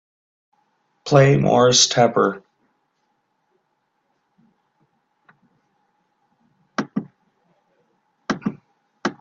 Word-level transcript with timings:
Play 1.05 1.37
Moris 1.37 1.85
Tepper 1.85 2.41